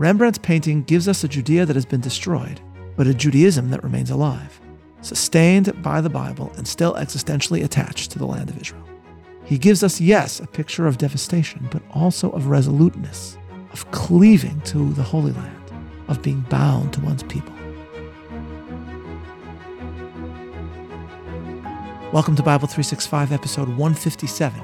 [0.00, 2.58] Rembrandt's painting gives us a Judea that has been destroyed,
[2.96, 4.58] but a Judaism that remains alive,
[5.02, 8.88] sustained by the Bible and still existentially attached to the land of Israel.
[9.44, 13.36] He gives us, yes, a picture of devastation, but also of resoluteness,
[13.74, 15.70] of cleaving to the Holy Land,
[16.08, 17.52] of being bound to one's people.
[22.10, 24.62] Welcome to Bible 365, episode 157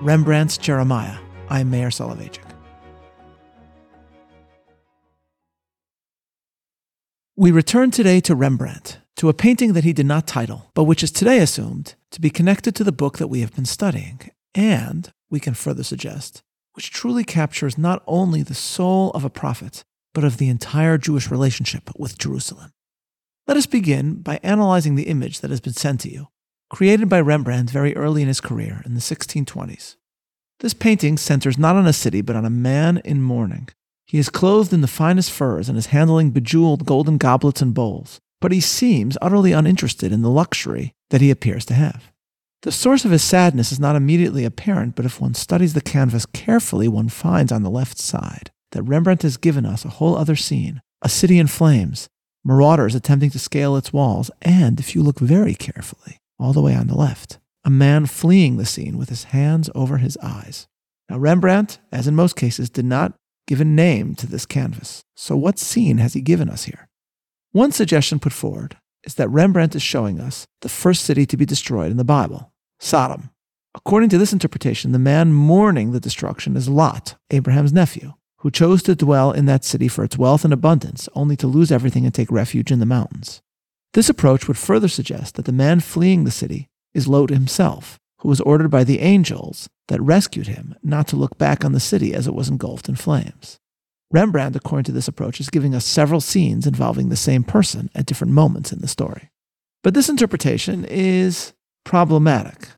[0.00, 1.18] Rembrandt's Jeremiah.
[1.50, 2.47] I'm Meir Soloveichik.
[7.40, 11.04] We return today to Rembrandt, to a painting that he did not title, but which
[11.04, 15.12] is today assumed to be connected to the book that we have been studying, and,
[15.30, 16.42] we can further suggest,
[16.72, 21.30] which truly captures not only the soul of a prophet, but of the entire Jewish
[21.30, 22.72] relationship with Jerusalem.
[23.46, 26.26] Let us begin by analyzing the image that has been sent to you,
[26.70, 29.94] created by Rembrandt very early in his career in the 1620s.
[30.58, 33.68] This painting centers not on a city, but on a man in mourning
[34.08, 38.18] he is clothed in the finest furs and is handling bejeweled golden goblets and bowls,
[38.40, 42.10] but he seems utterly uninterested in the luxury that he appears to have.
[42.62, 46.26] The source of his sadness is not immediately apparent, but if one studies the canvas
[46.26, 50.36] carefully, one finds on the left side that Rembrandt has given us a whole other
[50.36, 52.08] scene a city in flames,
[52.44, 56.74] marauders attempting to scale its walls, and, if you look very carefully, all the way
[56.74, 60.66] on the left, a man fleeing the scene with his hands over his eyes.
[61.08, 63.14] Now, Rembrandt, as in most cases, did not
[63.48, 65.02] give a name to this canvas.
[65.16, 66.88] So, what scene has he given us here?
[67.52, 71.46] One suggestion put forward is that Rembrandt is showing us the first city to be
[71.46, 73.30] destroyed in the Bible, Sodom.
[73.74, 78.82] According to this interpretation, the man mourning the destruction is Lot, Abraham's nephew, who chose
[78.82, 82.12] to dwell in that city for its wealth and abundance, only to lose everything and
[82.12, 83.40] take refuge in the mountains.
[83.94, 88.28] This approach would further suggest that the man fleeing the city is Lot himself, who
[88.28, 92.14] was ordered by the angels that rescued him not to look back on the city
[92.14, 93.58] as it was engulfed in flames.
[94.10, 98.06] Rembrandt, according to this approach, is giving us several scenes involving the same person at
[98.06, 99.30] different moments in the story.
[99.82, 101.52] But this interpretation is
[101.84, 102.68] problematic.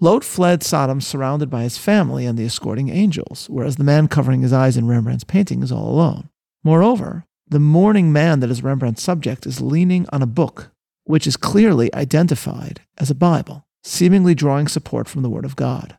[0.00, 4.42] Lot fled Sodom surrounded by his family and the escorting angels, whereas the man covering
[4.42, 6.28] his eyes in Rembrandt's painting is all alone.
[6.62, 10.70] Moreover, the mourning man that is Rembrandt's subject is leaning on a book,
[11.04, 15.96] which is clearly identified as a Bible seemingly drawing support from the Word of God.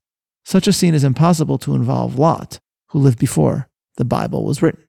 [0.50, 4.84] Such a scene is impossible to involve Lot, who lived before the Bible was written.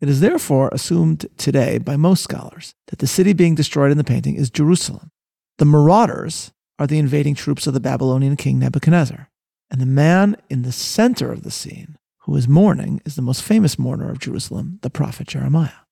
[0.00, 4.04] It is therefore assumed today by most scholars that the city being destroyed in the
[4.04, 5.10] painting is Jerusalem.
[5.58, 9.28] The marauders are the invading troops of the Babylonian king Nebuchadnezzar,
[9.70, 13.42] and the man in the center of the scene who is mourning is the most
[13.42, 15.84] famous mourner of Jerusalem, the prophet Jeremiah.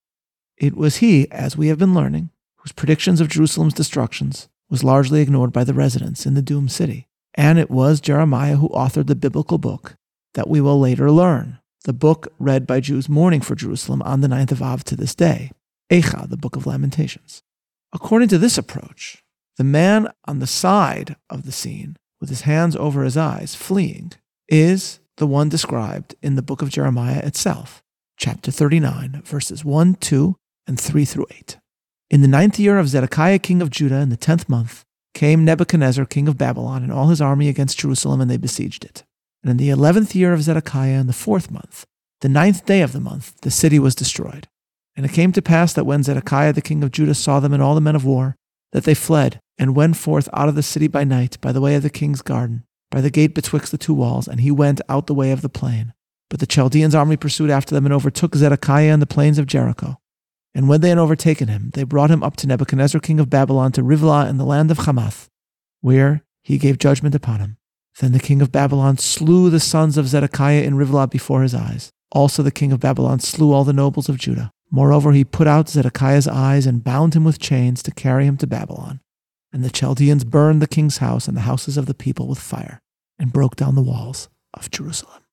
[0.56, 5.20] It was he, as we have been learning, whose predictions of Jerusalem's destructions was largely
[5.20, 7.06] ignored by the residents in the doomed city.
[7.34, 9.96] And it was Jeremiah who authored the biblical book
[10.34, 14.28] that we will later learn, the book read by Jews mourning for Jerusalem on the
[14.28, 15.50] ninth of Av to this day,
[15.90, 17.42] Eicha, the Book of Lamentations.
[17.92, 19.22] According to this approach,
[19.56, 24.12] the man on the side of the scene, with his hands over his eyes, fleeing,
[24.48, 27.82] is the one described in the book of Jeremiah itself,
[28.16, 31.58] chapter 39, verses 1, 2, and 3 through 8.
[32.10, 34.84] In the ninth year of Zedekiah king of Judah, in the tenth month,
[35.14, 39.04] came Nebuchadnezzar king of Babylon and all his army against Jerusalem, and they besieged it.
[39.42, 41.84] And in the eleventh year of Zedekiah, in the fourth month,
[42.20, 44.48] the ninth day of the month, the city was destroyed.
[44.96, 47.62] And it came to pass that when Zedekiah the king of Judah saw them and
[47.62, 48.36] all the men of war,
[48.72, 51.74] that they fled and went forth out of the city by night by the way
[51.74, 55.06] of the king's garden, by the gate betwixt the two walls, and he went out
[55.06, 55.92] the way of the plain.
[56.30, 59.98] But the Chaldeans' army pursued after them and overtook Zedekiah in the plains of Jericho.
[60.54, 63.72] And when they had overtaken him, they brought him up to Nebuchadnezzar, king of Babylon,
[63.72, 65.28] to Rivlah in the land of Hamath,
[65.80, 67.56] where he gave judgment upon him.
[68.00, 71.90] Then the king of Babylon slew the sons of Zedekiah in Rivlah before his eyes.
[72.12, 74.52] Also the king of Babylon slew all the nobles of Judah.
[74.70, 78.46] Moreover, he put out Zedekiah's eyes and bound him with chains to carry him to
[78.46, 79.00] Babylon.
[79.52, 82.80] And the Chaldeans burned the king's house and the houses of the people with fire,
[83.18, 85.23] and broke down the walls of Jerusalem.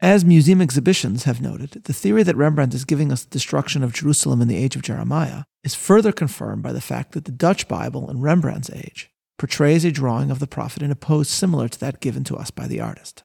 [0.00, 3.92] As museum exhibitions have noted, the theory that Rembrandt is giving us the destruction of
[3.92, 7.66] Jerusalem in the age of Jeremiah is further confirmed by the fact that the Dutch
[7.66, 11.80] Bible in Rembrandt's age portrays a drawing of the prophet in a pose similar to
[11.80, 13.24] that given to us by the artist.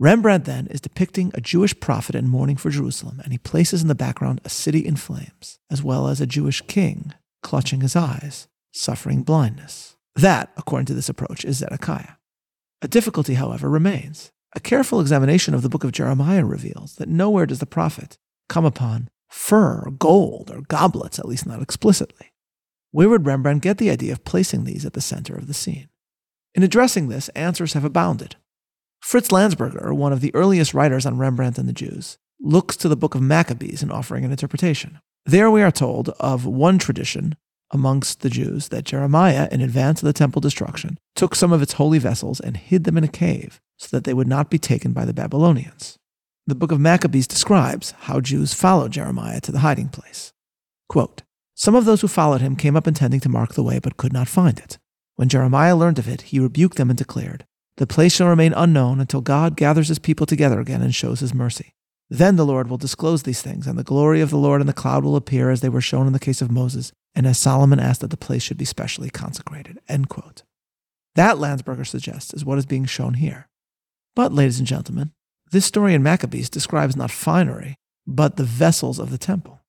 [0.00, 3.86] Rembrandt then is depicting a Jewish prophet in mourning for Jerusalem, and he places in
[3.86, 7.14] the background a city in flames, as well as a Jewish king
[7.44, 9.94] clutching his eyes, suffering blindness.
[10.16, 12.14] That, according to this approach, is Zedekiah.
[12.82, 14.32] A difficulty, however, remains.
[14.56, 18.18] A careful examination of the book of Jeremiah reveals that nowhere does the prophet
[18.48, 22.32] come upon fur, gold, or goblets, at least not explicitly.
[22.92, 25.88] Where would Rembrandt get the idea of placing these at the center of the scene?
[26.54, 28.36] In addressing this, answers have abounded.
[29.00, 32.96] Fritz Landsberger, one of the earliest writers on Rembrandt and the Jews, looks to the
[32.96, 35.00] book of Maccabees in offering an interpretation.
[35.26, 37.34] There we are told of one tradition
[37.72, 41.72] amongst the Jews that Jeremiah, in advance of the temple destruction, took some of its
[41.72, 44.92] holy vessels and hid them in a cave so that they would not be taken
[44.92, 45.98] by the Babylonians.
[46.46, 50.32] The book of Maccabees describes how Jews followed Jeremiah to the hiding place.
[50.88, 51.22] Quote,
[51.54, 54.12] Some of those who followed him came up intending to mark the way, but could
[54.12, 54.78] not find it.
[55.16, 57.46] When Jeremiah learned of it, he rebuked them and declared,
[57.76, 61.34] The place shall remain unknown until God gathers his people together again and shows his
[61.34, 61.74] mercy.
[62.10, 64.74] Then the Lord will disclose these things, and the glory of the Lord and the
[64.74, 67.80] cloud will appear as they were shown in the case of Moses, and as Solomon
[67.80, 69.78] asked that the place should be specially consecrated.
[69.88, 70.42] End quote.
[71.14, 73.48] That, Landsberger suggests, is what is being shown here.
[74.14, 75.12] But, ladies and gentlemen,
[75.50, 77.76] this story in Maccabees describes not finery,
[78.06, 79.60] but the vessels of the temple.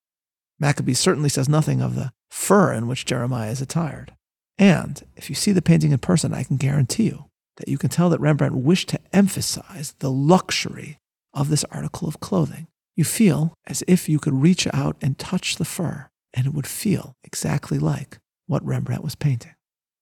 [0.59, 4.15] Maccabees certainly says nothing of the fur in which Jeremiah is attired.
[4.57, 7.25] And if you see the painting in person, I can guarantee you
[7.57, 10.99] that you can tell that Rembrandt wished to emphasize the luxury
[11.33, 12.67] of this article of clothing.
[12.95, 16.67] You feel as if you could reach out and touch the fur, and it would
[16.67, 19.55] feel exactly like what Rembrandt was painting.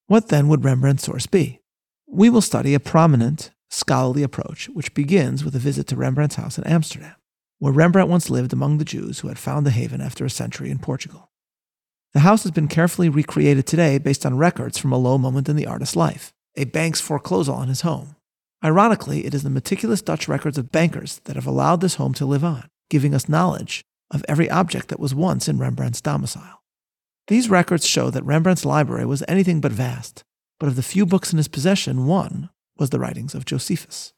[0.08, 1.62] What then would Rembrandt's source be?
[2.08, 6.58] We will study a prominent scholarly approach which begins with a visit to Rembrandt's house
[6.58, 7.16] in Amsterdam,
[7.60, 10.70] where Rembrandt once lived among the Jews who had found a haven after a century
[10.70, 11.32] in Portugal.
[12.14, 15.56] The house has been carefully recreated today based on records from a low moment in
[15.56, 18.16] the artist's life, a bank's foreclosal on his home.
[18.64, 22.26] Ironically, it is the meticulous Dutch records of bankers that have allowed this home to
[22.26, 26.62] live on, giving us knowledge of every object that was once in Rembrandt's domicile.
[27.28, 30.24] These records show that Rembrandt's library was anything but vast,
[30.60, 32.50] but of the few books in his possession, one
[32.84, 34.12] was the writings of Josephus.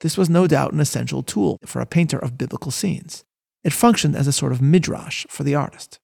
[0.00, 3.24] This was no doubt an essential tool for a painter of biblical scenes.
[3.64, 5.98] It functioned as a sort of midrash for the artist.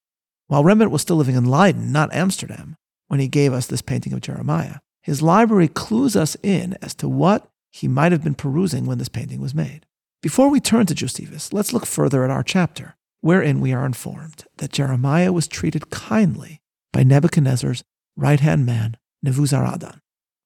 [0.47, 2.75] While Rembrandt was still living in Leiden, not Amsterdam,
[3.07, 7.07] when he gave us this painting of Jeremiah, his library clues us in as to
[7.07, 9.85] what he might have been perusing when this painting was made.
[10.23, 14.45] Before we turn to Josephus, let's look further at our chapter, wherein we are informed
[14.57, 16.61] that Jeremiah was treated kindly
[16.91, 17.83] by Nebuchadnezzar's
[18.15, 19.99] right hand man, Nebuzaradan.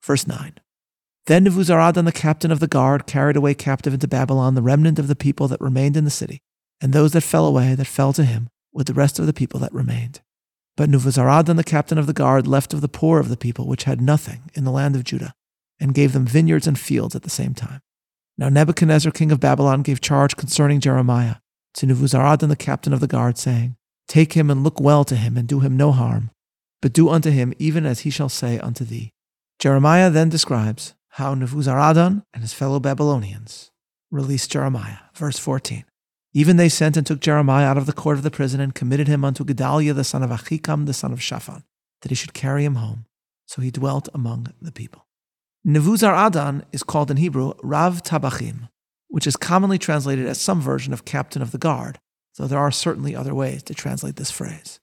[0.04, 0.56] Verse 9
[1.28, 5.08] Then Nebuzaradan, the captain of the guard, carried away captive into Babylon the remnant of
[5.08, 6.42] the people that remained in the city,
[6.82, 9.60] and those that fell away that fell to him with the rest of the people
[9.60, 10.22] that remained.
[10.76, 13.84] But Nebuzaradan, the captain of the guard, left of the poor of the people, which
[13.84, 15.34] had nothing, in the land of Judah,
[15.80, 17.82] and gave them vineyards and fields at the same time.
[18.38, 21.36] Now Nebuchadnezzar, king of Babylon, gave charge concerning Jeremiah
[21.76, 23.76] to Nebuzaradan, the captain of the guard, saying,
[24.08, 26.32] Take him and look well to him, and do him no harm,
[26.82, 29.12] but do unto him even as he shall say unto thee.
[29.60, 33.72] Jeremiah then describes how Nebuzaradan and his fellow Babylonians
[34.10, 34.98] released Jeremiah.
[35.14, 35.86] Verse 14.
[36.34, 39.08] Even they sent and took Jeremiah out of the court of the prison and committed
[39.08, 41.64] him unto Gedaliah the son of Achikam, the son of Shaphan,
[42.02, 43.06] that he should carry him home.
[43.46, 45.06] So he dwelt among the people.
[45.68, 48.70] Nebuzaradan is called in Hebrew Rav Tabachim,
[49.10, 52.00] which is commonly translated as some version of captain of the guard,
[52.38, 54.80] though there are certainly other ways to translate this phrase.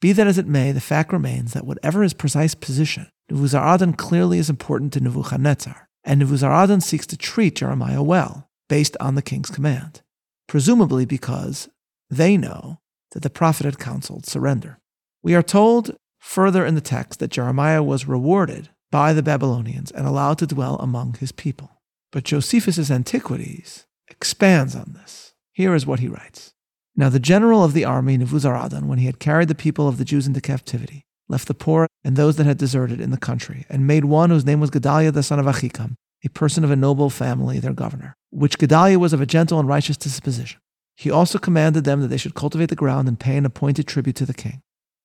[0.00, 4.38] Be that as it may, the fact remains that whatever his precise position, Nebuzaradan clearly
[4.38, 9.50] is important to Nebuchadnezzar, and Nebuzaradan seeks to treat Jeremiah well, based on the king's
[9.50, 10.02] command,
[10.46, 11.68] presumably because
[12.10, 12.78] they know
[13.12, 14.78] that the prophet had counseled surrender.
[15.22, 20.06] We are told further in the text that Jeremiah was rewarded by the Babylonians and
[20.06, 21.70] allowed to dwell among his people.
[22.12, 25.34] But Josephus's Antiquities expands on this.
[25.52, 26.52] Here is what he writes.
[26.96, 30.04] Now the general of the army, Nebuzaradan, when he had carried the people of the
[30.04, 33.86] Jews into captivity, left the poor and those that had deserted in the country, and
[33.86, 37.10] made one whose name was Gedaliah the son of Achikam, a person of a noble
[37.10, 40.58] family, their governor, which Gedaliah was of a gentle and righteous disposition.
[40.96, 44.16] He also commanded them that they should cultivate the ground and pay an appointed tribute
[44.16, 44.62] to the king.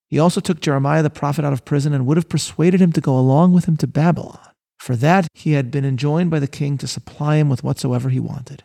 [0.08, 3.02] He also took Jeremiah the prophet out of prison and would have persuaded him to
[3.02, 4.40] go along with him to Babylon.
[4.80, 8.20] For that he had been enjoined by the king to supply him with whatsoever he
[8.20, 8.64] wanted.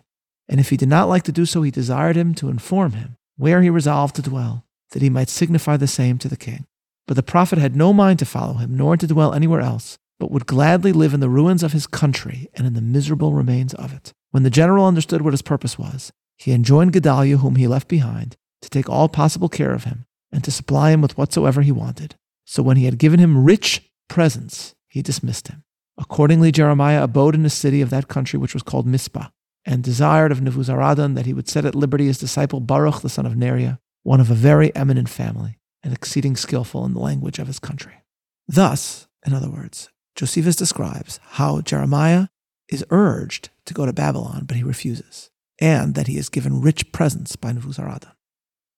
[0.48, 3.16] And if he did not like to do so, he desired him to inform him
[3.36, 6.66] where he resolved to dwell, that he might signify the same to the king.
[7.06, 10.30] But the prophet had no mind to follow him, nor to dwell anywhere else, but
[10.30, 13.92] would gladly live in the ruins of his country and in the miserable remains of
[13.92, 14.12] it.
[14.30, 18.36] When the general understood what his purpose was, he enjoined Gedaliah, whom he left behind,
[18.62, 22.16] to take all possible care of him and to supply him with whatsoever he wanted.
[22.44, 25.62] So when he had given him rich presents, he dismissed him.
[25.98, 29.28] Accordingly, Jeremiah abode in the city of that country which was called Mizpah,
[29.66, 33.26] and desired of Nebuzaradan that he would set at liberty his disciple Baruch the son
[33.26, 37.48] of Neriah, one of a very eminent family, and exceeding skillful in the language of
[37.48, 38.04] his country.
[38.46, 42.28] Thus, in other words, Josephus describes how Jeremiah
[42.68, 45.30] is urged to go to Babylon, but he refuses,
[45.60, 48.12] and that he is given rich presents by Nebuzaradan.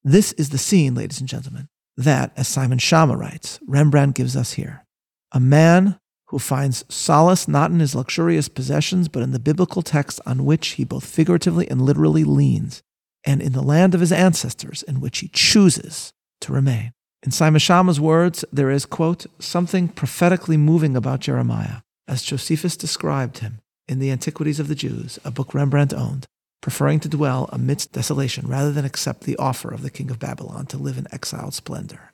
[0.03, 4.53] This is the scene, ladies and gentlemen, that, as Simon Schama writes, Rembrandt gives us
[4.53, 4.85] here.
[5.31, 5.98] A man
[6.29, 10.69] who finds solace not in his luxurious possessions, but in the biblical text on which
[10.69, 12.83] he both figuratively and literally leans,
[13.25, 16.91] and in the land of his ancestors in which he chooses to remain.
[17.23, 23.39] In Simon Schama's words, there is, quote, something prophetically moving about Jeremiah, as Josephus described
[23.39, 26.27] him in The Antiquities of the Jews, a book Rembrandt owned,
[26.61, 30.67] preferring to dwell amidst desolation rather than accept the offer of the king of Babylon
[30.67, 32.11] to live in exiled splendor.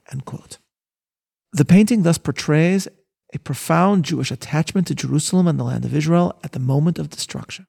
[1.52, 2.88] The painting thus portrays
[3.36, 7.10] a profound Jewish attachment to Jerusalem and the land of Israel at the moment of
[7.10, 7.68] destruction.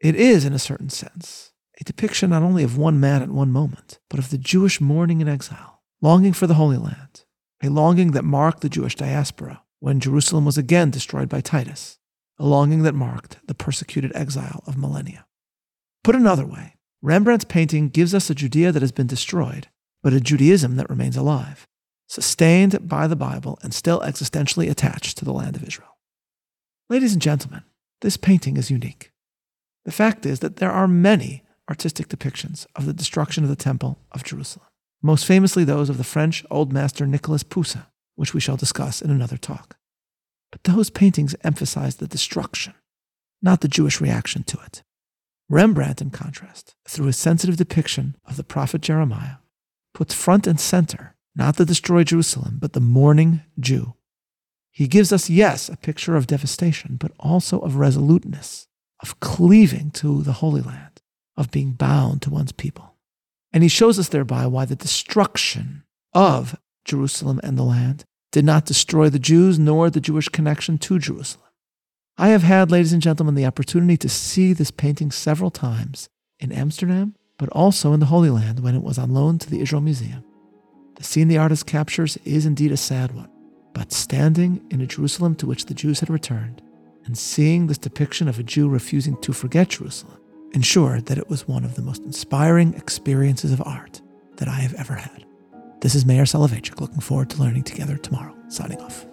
[0.00, 3.52] It is, in a certain sense, a depiction not only of one man at one
[3.52, 7.24] moment, but of the Jewish mourning in exile, longing for the Holy Land,
[7.62, 11.98] a longing that marked the Jewish diaspora when Jerusalem was again destroyed by Titus,
[12.36, 15.26] a longing that marked the persecuted exile of millennia.
[16.02, 19.68] Put another way, Rembrandt's painting gives us a Judea that has been destroyed,
[20.02, 21.68] but a Judaism that remains alive,
[22.08, 25.96] sustained by the Bible and still existentially attached to the land of Israel.
[26.88, 27.62] Ladies and gentlemen,
[28.00, 29.12] this painting is unique.
[29.84, 33.98] The fact is that there are many artistic depictions of the destruction of the Temple
[34.12, 34.66] of Jerusalem,
[35.02, 37.84] most famously those of the French Old Master Nicolas Poussin,
[38.16, 39.76] which we shall discuss in another talk.
[40.50, 42.72] But those paintings emphasize the destruction,
[43.42, 44.82] not the Jewish reaction to it.
[45.50, 49.36] Rembrandt, in contrast, through his sensitive depiction of the prophet Jeremiah,
[49.92, 53.94] puts front and center not the destroyed Jerusalem, but the mourning Jew.
[54.72, 58.66] He gives us, yes, a picture of devastation, but also of resoluteness,
[59.00, 61.00] of cleaving to the Holy Land,
[61.36, 62.96] of being bound to one's people.
[63.52, 68.66] And he shows us thereby why the destruction of Jerusalem and the land did not
[68.66, 71.46] destroy the Jews nor the Jewish connection to Jerusalem.
[72.18, 76.08] I have had, ladies and gentlemen, the opportunity to see this painting several times
[76.40, 79.60] in Amsterdam, but also in the Holy Land when it was on loan to the
[79.60, 80.24] Israel Museum.
[80.98, 83.30] The scene the artist captures is indeed a sad one,
[83.72, 86.60] but standing in a Jerusalem to which the Jews had returned
[87.04, 90.18] and seeing this depiction of a Jew refusing to forget Jerusalem
[90.54, 94.02] ensured that it was one of the most inspiring experiences of art
[94.38, 95.24] that I have ever had.
[95.80, 98.34] This is Meir Soloveichik, looking forward to learning together tomorrow.
[98.48, 99.06] Signing off.